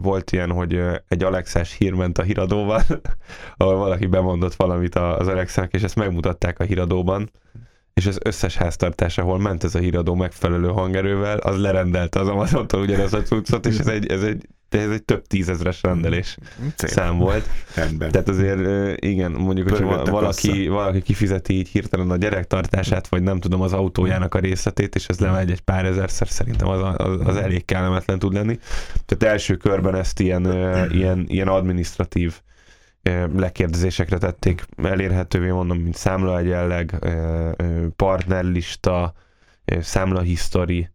volt 0.01 0.31
ilyen, 0.31 0.51
hogy 0.51 0.81
egy 1.07 1.23
Alexás 1.23 1.77
hír 1.77 1.93
ment 1.93 2.17
a 2.17 2.23
híradóval, 2.23 2.81
ahol 3.57 3.75
valaki 3.75 4.05
bemondott 4.05 4.55
valamit 4.55 4.95
az 4.95 5.27
Alexának, 5.27 5.73
és 5.73 5.83
ezt 5.83 5.95
megmutatták 5.95 6.59
a 6.59 6.63
híradóban, 6.63 7.31
és 7.99 8.05
az 8.05 8.19
összes 8.23 8.55
háztartás, 8.55 9.17
ahol 9.17 9.39
ment 9.39 9.63
ez 9.63 9.75
a 9.75 9.79
híradó 9.79 10.15
megfelelő 10.15 10.67
hangerővel, 10.67 11.37
az 11.37 11.59
lerendelte 11.61 12.19
az 12.19 12.27
Amazontól 12.27 12.81
ugyanaz 12.81 13.13
a 13.13 13.21
cuccot, 13.21 13.65
és 13.65 13.77
ez 13.77 13.87
egy, 13.87 14.07
ez 14.11 14.23
egy 14.23 14.47
de 14.69 14.79
ez 14.79 14.89
egy 14.89 15.03
több 15.03 15.27
tízezres 15.27 15.81
rendelés 15.81 16.37
Szép. 16.75 16.89
szám 16.89 17.17
volt. 17.17 17.49
Rendben. 17.75 18.11
Tehát 18.11 18.29
azért 18.29 18.59
igen, 19.01 19.31
mondjuk, 19.31 19.69
hogy 19.69 19.83
valaki, 20.09 20.67
valaki 20.67 21.01
kifizeti 21.01 21.53
így 21.53 21.67
hirtelen 21.67 22.09
a 22.09 22.15
gyerektartását, 22.15 23.07
vagy 23.07 23.21
nem 23.23 23.39
tudom, 23.39 23.61
az 23.61 23.73
autójának 23.73 24.35
a 24.35 24.39
részletét, 24.39 24.95
és 24.95 25.07
ez 25.07 25.19
lemegy 25.19 25.51
egy 25.51 25.61
pár 25.61 25.85
ezerszer, 25.85 26.27
szerintem 26.27 26.67
az, 26.67 26.95
az, 26.97 27.19
az 27.23 27.35
elég 27.35 27.65
kellemetlen 27.65 28.19
tud 28.19 28.33
lenni. 28.33 28.59
Tehát 29.05 29.33
első 29.33 29.55
körben 29.55 29.95
ezt 29.95 30.19
ilyen, 30.19 30.45
ilyen, 30.91 31.25
ilyen 31.27 31.47
administratív 31.47 32.41
lekérdezésekre 33.35 34.17
tették 34.17 34.65
elérhetővé, 34.83 35.49
mondom, 35.49 35.77
mint 35.77 35.95
számlaegyenleg, 35.95 37.05
partnerlista, 37.95 39.13
számlahistory, 39.65 40.89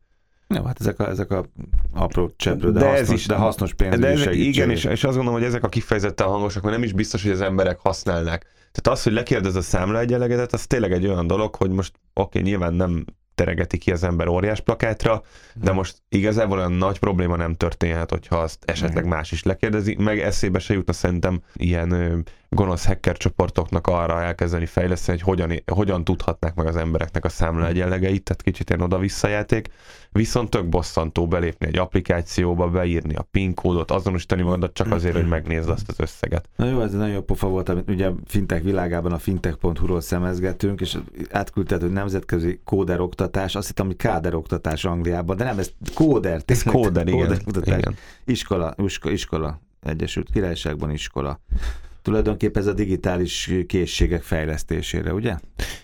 jó, 0.49 0.64
hát 0.64 0.80
ezek 0.80 0.99
a, 1.00 1.08
ezek 1.08 1.30
a 1.30 1.44
apró 1.92 2.30
cseprő, 2.37 2.73
de, 2.73 2.78
de 2.78 2.87
hasznos, 2.87 3.08
ez 3.08 3.11
is, 3.11 3.26
de 3.26 3.34
hasznos 3.34 3.75
pénzügyi 3.75 4.02
de 4.02 4.08
ezek, 4.08 4.34
Igen, 4.34 4.70
és, 4.70 4.84
és 4.84 5.04
azt 5.04 5.16
gondolom, 5.16 5.38
hogy 5.38 5.49
ezek 5.49 5.64
a 5.64 5.68
kifejezetten 5.68 6.26
hangosak, 6.26 6.62
mert 6.62 6.75
nem 6.75 6.84
is 6.84 6.92
biztos, 6.92 7.23
hogy 7.23 7.30
az 7.30 7.40
emberek 7.40 7.78
használnák. 7.78 8.42
Tehát 8.73 8.99
az, 8.99 9.02
hogy 9.02 9.12
lekérdez 9.12 9.54
a 9.54 9.62
számla 9.62 9.99
egyenlegedet, 9.99 10.52
az 10.52 10.66
tényleg 10.66 10.92
egy 10.92 11.06
olyan 11.06 11.26
dolog, 11.26 11.54
hogy 11.54 11.70
most 11.70 11.92
oké, 12.12 12.38
okay, 12.38 12.50
nyilván 12.50 12.75
nem 12.75 13.04
teregeti 13.34 13.78
ki 13.78 13.92
az 13.92 14.04
ember 14.04 14.28
óriás 14.28 14.60
plakátra, 14.60 15.22
de 15.54 15.72
most 15.72 15.96
igazából 16.08 16.58
olyan 16.58 16.72
nagy 16.72 16.98
probléma 16.98 17.36
nem 17.36 17.54
történhet, 17.54 18.10
hogyha 18.10 18.36
azt 18.36 18.64
esetleg 18.64 19.06
más 19.06 19.32
is 19.32 19.42
lekérdezi, 19.42 19.96
meg 19.98 20.20
eszébe 20.20 20.58
se 20.58 20.74
jutna 20.74 20.92
szerintem 20.92 21.42
ilyen 21.54 22.24
gonosz 22.54 22.87
hacker 22.87 23.16
csoportoknak 23.16 23.87
arra 23.87 24.23
elkezdeni 24.23 24.66
fejleszteni, 24.66 25.18
hogy 25.18 25.38
hogyan, 25.38 25.62
hogyan 25.73 26.04
tudhatnák 26.04 26.54
meg 26.54 26.66
az 26.66 26.76
embereknek 26.76 27.25
a 27.25 27.28
számla 27.28 27.66
egyenlegeit, 27.66 28.23
tehát 28.23 28.42
kicsit 28.42 28.68
ilyen 28.68 28.80
oda-vissza 28.80 29.28
játék. 29.28 29.68
Viszont 30.12 30.50
tök 30.50 30.68
bosszantó 30.68 31.28
belépni 31.28 31.66
egy 31.66 31.78
applikációba, 31.78 32.68
beírni 32.68 33.14
a 33.14 33.26
PIN 33.30 33.54
kódot, 33.54 33.90
azonosítani 33.90 34.42
magadat 34.42 34.75
csak 34.75 34.92
azért, 34.92 35.14
hogy 35.14 35.28
megnézd 35.28 35.68
azt 35.68 35.88
az 35.88 36.00
összeget. 36.00 36.49
Na 36.56 36.66
jó, 36.66 36.80
ez 36.80 36.92
egy 36.92 36.99
nagyon 36.99 37.25
pofa 37.25 37.49
volt, 37.49 37.68
amit 37.68 37.90
ugye 37.90 38.11
fintech 38.26 38.62
világában 38.62 39.12
a 39.12 39.18
fintech.hu-ról 39.18 40.00
szemezgetünk, 40.00 40.80
és 40.80 40.99
átküldted, 41.30 41.80
hogy 41.80 41.92
nemzetközi 41.92 42.61
kóder 42.64 43.00
oktatás, 43.00 43.54
azt 43.54 43.66
hittem, 43.66 43.87
hogy 43.87 43.96
káder 43.96 44.34
oktatás 44.34 44.84
Angliában, 44.84 45.37
de 45.37 45.44
nem, 45.44 45.58
ez 45.58 45.70
kóder. 45.94 46.42
Ez 46.46 46.62
kóder, 46.62 47.08
igen. 47.08 47.38
kóder 47.44 47.78
igen. 47.78 47.96
Iskola, 48.25 48.75
iskola, 48.76 49.14
iskola, 49.14 49.61
Egyesült 49.82 50.30
Királyságban 50.32 50.90
iskola 50.90 51.40
tulajdonképpen 52.04 52.62
ez 52.62 52.68
a 52.68 52.73
digitális 52.73 53.50
készségek 53.66 54.23
fejlesztésére, 54.23 55.12
ugye? 55.12 55.37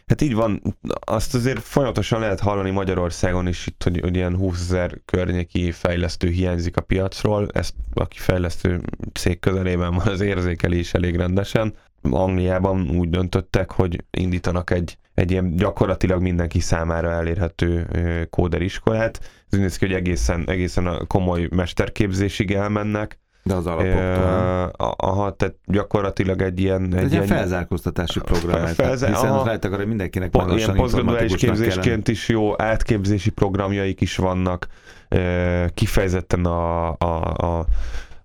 Hát 0.06 0.20
így 0.20 0.34
van. 0.34 0.62
Azt 1.00 1.34
azért 1.34 1.60
folyamatosan 1.60 2.20
lehet 2.20 2.40
hallani 2.40 2.70
Magyarországon 2.70 3.46
is 3.46 3.66
itt, 3.66 3.82
hogy, 3.82 4.00
hogy 4.00 4.16
ilyen 4.16 4.36
20 4.36 4.60
ezer 4.60 5.00
környéki 5.04 5.70
fejlesztő 5.70 6.28
hiányzik 6.28 6.76
a 6.76 6.80
piacról. 6.80 7.48
Ezt 7.52 7.74
aki 7.94 8.18
fejlesztő 8.18 8.80
cég 9.12 9.38
közelében 9.38 9.94
van, 9.94 10.06
az 10.06 10.20
érzékeli 10.20 10.78
is 10.78 10.94
elég 10.94 11.16
rendesen. 11.16 11.74
Angliában 12.02 12.90
úgy 12.90 13.10
döntöttek, 13.10 13.70
hogy 13.70 14.04
indítanak 14.10 14.70
egy, 14.70 14.98
egy 15.14 15.30
ilyen 15.30 15.56
gyakorlatilag 15.56 16.22
mindenki 16.22 16.60
számára 16.60 17.10
elérhető 17.10 17.86
kóderiskolát. 18.30 19.18
Ez 19.20 19.58
úgy 19.58 19.60
néz 19.60 19.76
ki, 19.76 19.86
hogy 19.86 19.94
egészen, 19.94 20.48
egészen 20.48 20.86
a 20.86 21.04
komoly 21.06 21.48
mesterképzésig 21.50 22.52
elmennek, 22.52 23.18
de 23.42 23.54
az 23.54 23.66
alapoktól. 23.66 24.24
E, 24.24 24.70
aha, 24.96 25.32
tehát 25.32 25.54
gyakorlatilag 25.66 26.42
egy 26.42 26.60
ilyen... 26.60 26.94
Egy, 26.94 27.04
egy 27.04 27.12
ilyen 27.12 27.26
felzárkóztatási 27.26 28.20
program. 28.20 28.66
Felzár, 28.66 29.10
hiszen 29.10 29.30
aha, 29.30 29.44
lehet 29.44 29.64
akar, 29.64 29.78
hogy 29.78 29.86
mindenkinek 29.86 30.30
po, 30.30 30.56
Ilyen 30.56 30.74
posztgraduális 30.74 31.34
képzésként 31.34 31.84
kellene. 31.84 32.02
is 32.06 32.28
jó, 32.28 32.62
átképzési 32.62 33.30
programjaik 33.30 34.00
is 34.00 34.16
vannak, 34.16 34.66
e, 35.08 35.68
kifejezetten 35.74 36.44
a, 36.44 36.88
a, 36.90 37.34
a 37.36 37.66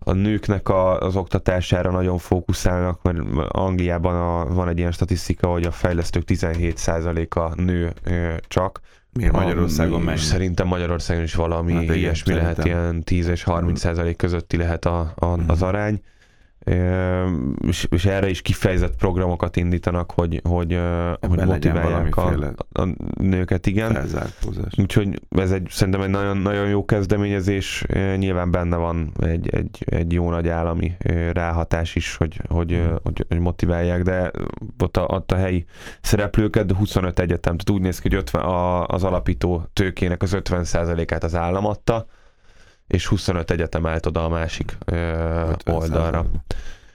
a 0.08 0.14
nőknek 0.14 0.70
a, 0.70 1.00
az 1.00 1.16
oktatására 1.16 1.92
nagyon 1.92 2.18
fókuszálnak, 2.18 3.02
mert 3.02 3.20
Angliában 3.48 4.16
a, 4.16 4.54
van 4.54 4.68
egy 4.68 4.78
ilyen 4.78 4.92
statisztika, 4.92 5.48
hogy 5.48 5.64
a 5.64 5.72
fejlesztők 5.72 6.24
17%-a 6.28 7.62
nő 7.62 7.94
e, 8.04 8.40
csak, 8.48 8.80
Miért 9.20 9.32
Magyarországon 9.32 10.02
megy? 10.02 10.18
Szerintem 10.18 10.68
Magyarországon 10.68 11.24
is 11.24 11.36
valami 11.36 11.74
hát 11.74 11.96
ilyesmi 11.96 12.34
lehet, 12.34 12.66
ilyen 12.66 13.04
10 13.04 13.28
és 13.28 13.44
30 13.44 13.80
százalék 13.80 14.16
közötti 14.16 14.58
lehet 14.58 14.86
a, 14.86 15.14
a, 15.16 15.26
az 15.26 15.60
mhm. 15.60 15.64
arány 15.64 16.02
és, 17.68 17.88
és 17.90 18.06
erre 18.06 18.30
is 18.30 18.42
kifejezett 18.42 18.96
programokat 18.96 19.56
indítanak, 19.56 20.12
hogy, 20.12 20.42
hogy, 20.44 20.80
hogy 21.20 21.46
motiválják 21.46 22.18
a, 22.18 22.54
a 22.72 22.88
nőket, 23.22 23.66
igen. 23.66 24.08
Úgyhogy 24.78 25.22
ez 25.30 25.52
egy, 25.52 25.68
szerintem 25.70 26.02
egy 26.02 26.10
nagyon, 26.10 26.38
nagyon 26.38 26.68
jó 26.68 26.86
kezdeményezés, 26.86 27.86
nyilván 28.16 28.52
benne 28.52 28.76
van 28.76 29.12
egy, 29.20 29.50
egy, 29.50 29.84
egy 29.86 30.14
jó 30.14 30.30
nagy 30.30 30.48
állami 30.48 30.96
ráhatás 31.32 31.96
is, 31.96 32.16
hogy, 32.16 32.42
hogy, 32.48 32.72
hmm. 32.72 32.96
hogy, 33.04 33.26
hogy 33.28 33.40
motiválják, 33.40 34.02
de 34.02 34.32
ott 34.80 34.98
a, 34.98 35.02
ott 35.02 35.32
a 35.32 35.36
helyi 35.36 35.66
szereplőket, 36.02 36.72
25 36.72 37.20
egyetem, 37.20 37.58
tehát 37.58 37.80
úgy 37.80 37.82
néz 37.82 38.00
ki, 38.00 38.08
hogy 38.10 38.18
50, 38.18 38.42
a, 38.42 38.86
az 38.86 39.04
alapító 39.04 39.70
tőkének 39.74 40.22
az 40.22 40.38
50%-át 40.40 41.24
az 41.24 41.36
állam 41.36 41.66
adta, 41.66 42.06
és 42.88 43.08
25 43.08 43.52
egyetem 43.52 43.86
állt 43.86 44.06
oda 44.06 44.24
a 44.24 44.30
másik 44.30 44.78
ö, 44.86 45.52
oldalra. 45.66 46.26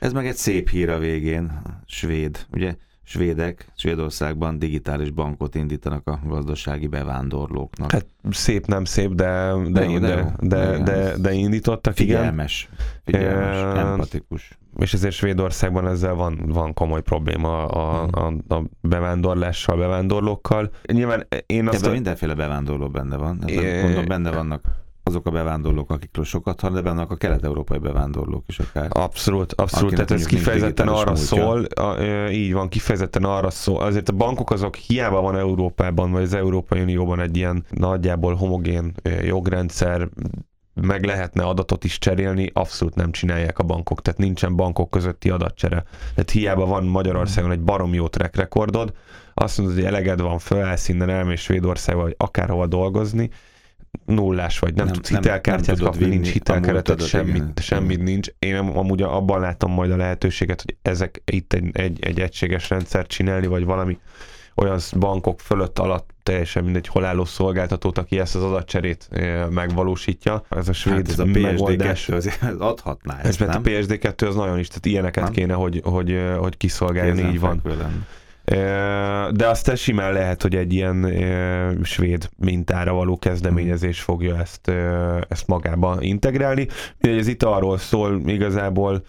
Ez 0.00 0.12
meg 0.12 0.26
egy 0.26 0.36
szép 0.36 0.68
hír 0.68 0.90
a 0.90 0.98
végén, 0.98 1.62
svéd, 1.86 2.46
ugye? 2.52 2.74
Svédek 3.02 3.66
Svédországban 3.76 4.58
digitális 4.58 5.10
bankot 5.10 5.54
indítanak 5.54 6.08
a 6.08 6.20
gazdasági 6.26 6.86
bevándorlóknak. 6.86 7.92
Hát 7.92 8.06
szép, 8.30 8.66
nem 8.66 8.84
szép, 8.84 9.12
de, 9.12 9.52
de, 9.68 9.86
de, 9.86 9.98
de, 9.98 10.34
de, 10.40 10.78
de, 10.78 11.16
de 11.16 11.32
indítottak, 11.32 11.94
figyelmes, 11.94 12.68
igen. 13.06 13.20
Figyelmes, 13.20 13.56
figyelmes, 13.56 13.90
empatikus. 13.90 14.58
És 14.78 14.92
ezért 14.92 15.14
Svédországban 15.14 15.86
ezzel 15.86 16.14
van, 16.14 16.42
van 16.46 16.72
komoly 16.72 17.02
probléma 17.02 17.66
a, 17.66 18.04
hmm. 18.04 18.38
a, 18.48 18.54
a 18.54 18.64
bevándorlással, 18.80 19.76
bevándorlókkal. 19.76 20.70
Nyilván 20.92 21.26
én 21.46 21.68
azt... 21.68 21.76
Ebben 21.76 21.90
a... 21.90 21.94
mindenféle 21.94 22.34
bevándorló 22.34 22.88
benne 22.88 23.16
van. 23.16 23.38
Ebben, 23.46 23.82
mondom, 23.82 24.04
benne 24.06 24.30
vannak 24.30 24.62
azok 25.02 25.26
a 25.26 25.30
bevándorlók, 25.30 25.90
akikről 25.90 26.24
sokat 26.24 26.60
hall, 26.60 26.70
de 26.70 26.80
benne 26.80 27.02
a 27.02 27.16
kelet-európai 27.16 27.78
bevándorlók 27.78 28.44
is 28.46 28.58
akár. 28.58 28.88
Abszolút, 28.92 29.52
abszolút. 29.52 29.94
Tehát 29.94 30.10
ez 30.10 30.26
kifejezetten 30.26 30.88
arra 30.88 31.12
múltja. 31.12 31.36
szól, 31.36 31.64
a, 31.64 32.00
így 32.30 32.52
van, 32.52 32.68
kifejezetten 32.68 33.24
arra 33.24 33.50
szól. 33.50 33.80
Azért 33.80 34.08
a 34.08 34.12
bankok 34.12 34.50
azok 34.50 34.76
hiába 34.76 35.20
van 35.20 35.36
Európában, 35.36 36.10
vagy 36.10 36.22
az 36.22 36.34
Európai 36.34 36.80
Unióban 36.80 37.20
egy 37.20 37.36
ilyen 37.36 37.64
nagyjából 37.70 38.34
homogén 38.34 38.94
jogrendszer, 39.22 40.08
meg 40.74 41.04
lehetne 41.04 41.42
adatot 41.42 41.84
is 41.84 41.98
cserélni, 41.98 42.50
abszolút 42.52 42.94
nem 42.94 43.10
csinálják 43.10 43.58
a 43.58 43.62
bankok, 43.62 44.02
tehát 44.02 44.18
nincsen 44.18 44.56
bankok 44.56 44.90
közötti 44.90 45.30
adatcsere. 45.30 45.84
Tehát 46.14 46.30
hiába 46.30 46.66
van 46.66 46.84
Magyarországon 46.84 47.50
egy 47.50 47.62
barom 47.62 47.94
jó 47.94 48.08
track 48.08 48.36
rekordod, 48.36 48.92
azt 49.34 49.58
mondod, 49.58 49.76
hogy 49.76 49.84
eleged 49.84 50.20
van, 50.20 50.38
fölállsz 50.38 50.88
innen, 50.88 51.08
elmész 51.08 51.40
Svédországba, 51.40 52.02
vagy 52.02 52.14
akárhova 52.18 52.66
dolgozni, 52.66 53.30
nullás 54.04 54.58
vagy, 54.58 54.74
nem, 54.74 54.84
nem 54.84 54.94
tudsz 54.94 55.08
hitelkártyát 55.08 55.80
kapni, 55.80 56.06
nincs 56.06 56.28
hitelkeretet, 56.28 57.06
semmit, 57.06 57.34
igen. 57.34 57.52
semmit 57.56 58.02
nincs. 58.02 58.28
Én 58.38 58.56
amúgy 58.56 59.02
abban 59.02 59.40
látom 59.40 59.72
majd 59.72 59.90
a 59.90 59.96
lehetőséget, 59.96 60.62
hogy 60.62 60.76
ezek 60.82 61.22
itt 61.24 61.52
egy, 61.52 61.70
egy, 61.72 62.04
egy 62.04 62.20
egységes 62.20 62.70
rendszert 62.70 63.08
csinálni, 63.08 63.46
vagy 63.46 63.64
valami 63.64 63.98
olyan 64.54 64.78
bankok 64.98 65.40
fölött 65.40 65.78
alatt 65.78 66.10
teljesen 66.22 66.64
mindegy 66.64 66.86
hol 66.86 67.04
álló 67.04 67.24
szolgáltatót, 67.24 67.98
aki 67.98 68.18
ezt 68.18 68.34
az 68.34 68.42
adatcserét 68.42 69.08
eh, 69.10 69.48
megvalósítja. 69.48 70.44
Ez 70.48 70.68
a 70.68 70.72
svéd 70.72 70.94
hát 70.94 71.08
ez 71.08 71.18
a 71.18 71.24
megoldás. 71.24 72.08
PSD2 72.12 72.58
adhatná 72.58 73.16
ezt, 73.16 73.26
ez, 73.26 73.36
mert 73.36 73.54
a 73.54 73.60
PSD2 73.60 74.28
az 74.28 74.34
nagyon 74.34 74.58
is, 74.58 74.68
tehát 74.68 74.86
ilyeneket 74.86 75.24
nem? 75.24 75.32
kéne, 75.32 75.54
hogy, 75.54 75.80
hogy, 75.84 76.12
eh, 76.12 76.36
hogy 76.36 76.56
kiszolgáljon, 76.56 77.18
így 77.18 77.40
van. 77.40 77.60
Velem. 77.62 78.06
De 79.30 79.48
azt 79.48 79.76
simán 79.76 80.12
lehet, 80.12 80.42
hogy 80.42 80.54
egy 80.54 80.72
ilyen 80.72 81.12
svéd 81.82 82.28
mintára 82.36 82.92
való 82.92 83.18
kezdeményezés 83.18 84.00
fogja 84.00 84.38
ezt, 84.38 84.68
ezt 85.28 85.46
magába 85.46 85.96
integrálni. 86.00 86.66
Ez 86.98 87.26
itt 87.26 87.42
arról 87.42 87.78
szól 87.78 88.20
igazából, 88.26 89.04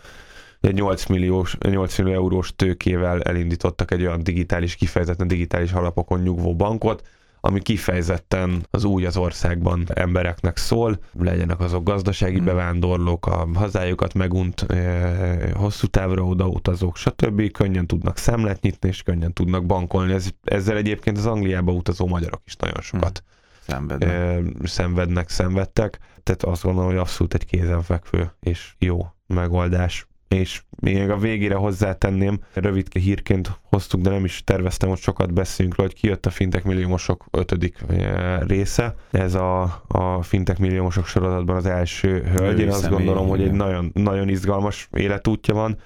egy 0.62 0.74
8 0.74 1.06
milliós, 1.06 1.58
8 1.70 1.98
millió 1.98 2.14
eurós 2.14 2.56
tőkével 2.56 3.22
elindítottak 3.22 3.92
egy 3.92 4.02
olyan 4.02 4.24
digitális, 4.24 4.76
kifejezetten 4.76 5.28
digitális 5.28 5.72
alapokon 5.72 6.22
nyugvó 6.22 6.56
bankot, 6.56 7.04
ami 7.42 7.62
kifejezetten 7.62 8.66
az 8.70 8.84
új 8.84 9.06
az 9.06 9.18
országban 9.18 9.86
embereknek 9.94 10.58
szól, 10.58 11.00
legyenek 11.20 11.60
azok 11.60 11.84
gazdasági 11.84 12.36
hmm. 12.36 12.46
bevándorlók, 12.46 13.26
a 13.26 13.48
hazájukat 13.54 14.14
megunt 14.14 14.62
e, 14.62 15.52
hosszú 15.54 15.88
távra 15.88 16.24
odautazók, 16.24 16.98
stb. 16.98 17.52
könnyen 17.52 17.88
tudnak 17.88 18.18
szemlet 18.18 18.62
nyitni, 18.62 18.90
és 18.90 19.04
könnyen 19.04 19.34
tudnak 19.34 19.66
bankolni. 19.66 20.14
Ez, 20.14 20.30
ezzel 20.44 20.78
egyébként 20.78 21.18
az 21.18 21.26
Angliába 21.26 21.72
utazó 21.72 22.08
magyarok 22.08 22.42
is 22.46 22.56
nagyon 22.56 22.82
sokat 22.82 23.24
hmm. 23.26 23.76
szenvednek. 23.76 24.10
E, 24.10 24.42
szenvednek, 24.64 25.30
szenvedtek. 25.30 26.00
Tehát 26.24 26.44
azt 26.44 26.64
gondolom, 26.64 26.90
hogy 26.90 27.00
abszolút 27.00 27.34
egy 27.34 27.46
kézenfekvő 27.46 28.32
és 28.40 28.74
jó 28.80 29.14
megoldás 29.28 30.08
és 30.32 30.62
még 30.80 31.10
a 31.10 31.18
végére 31.18 31.56
hozzátenném, 31.56 32.40
rövid 32.54 32.88
hírként 32.94 33.60
hoztuk, 33.62 34.02
de 34.02 34.10
nem 34.10 34.26
is 34.26 34.44
terveztem, 34.44 34.90
hogy 34.90 34.98
sokat 34.98 35.34
beszéljünk 35.34 35.78
róla, 35.78 35.90
hogy 35.90 36.00
kijött 36.00 36.26
a 36.26 36.30
Fintek 36.30 36.64
Milliómosok 36.64 37.26
ötödik 37.32 37.78
eh, 37.90 38.40
része. 38.48 38.96
Ez 39.12 39.34
a, 39.34 39.84
a 39.88 40.22
Fintek 40.22 40.58
Milliómosok 40.58 41.06
sorozatban 41.06 41.56
az 41.56 41.66
első 41.66 42.24
hölgy. 42.24 42.60
Én 42.60 42.70
azt 42.70 42.90
gondolom, 42.90 43.28
hogy 43.28 43.42
egy 43.42 43.52
nagyon, 43.52 43.92
nagyon 43.94 44.30
izgalmas 44.30 44.88
életútja 44.92 45.54
van, 45.54 45.78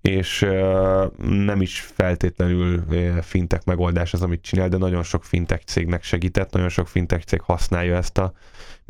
és 0.00 0.42
uh, 0.42 1.16
nem 1.28 1.60
is 1.60 1.80
feltétlenül 1.80 2.82
uh, 2.88 3.18
fintek 3.18 3.64
megoldás 3.64 4.12
az, 4.12 4.22
amit 4.22 4.42
csinál, 4.42 4.68
de 4.68 4.76
nagyon 4.76 5.02
sok 5.02 5.24
fintek 5.24 5.62
cégnek 5.62 6.02
segített, 6.02 6.52
nagyon 6.52 6.68
sok 6.68 6.88
fintek 6.88 7.22
cég 7.22 7.40
használja 7.40 7.96
ezt 7.96 8.18
a 8.18 8.32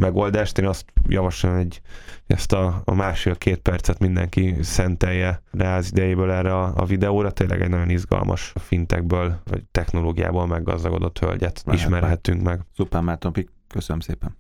megoldást. 0.01 0.59
Én 0.59 0.67
azt 0.67 0.85
javaslom, 1.09 1.57
hogy 1.57 1.81
ezt 2.27 2.53
a, 2.53 2.83
a 2.85 2.95
másfél-két 2.95 3.59
percet 3.59 3.99
mindenki 3.99 4.57
szentelje 4.61 5.43
rá 5.51 5.77
az 5.77 5.91
idejéből 5.91 6.31
erre 6.31 6.55
a, 6.55 6.73
a 6.77 6.85
videóra. 6.85 7.31
Tényleg 7.31 7.63
egy 7.63 7.71
nagyon 7.71 7.91
izgalmas 7.91 8.53
fintekből, 8.57 9.41
vagy 9.45 9.63
technológiából 9.71 10.47
meggazdagodott 10.47 11.19
hölgyet 11.19 11.63
Lehet 11.65 11.81
ismerhetünk 11.81 12.43
meg. 12.43 12.61
Szupán 12.77 13.05
Márton 13.05 13.33
Pik, 13.33 13.49
köszönöm 13.69 14.01
szépen. 14.01 14.37